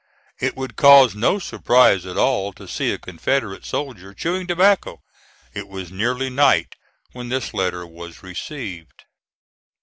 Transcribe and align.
It 0.39 0.57
would 0.57 0.77
cause 0.77 1.13
no 1.13 1.37
surprise 1.37 2.07
at 2.07 2.17
all 2.17 2.53
to 2.53 2.67
see 2.67 2.91
a 2.91 2.97
Confederate 2.97 3.63
soldier 3.63 4.15
chewing 4.15 4.47
tobacco. 4.47 4.99
It 5.53 5.67
was 5.67 5.91
nearly 5.91 6.31
night 6.31 6.73
when 7.11 7.29
this 7.29 7.53
letter 7.53 7.85
was 7.85 8.23
received. 8.23 9.03